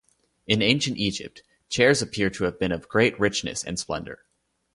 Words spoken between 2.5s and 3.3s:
been of great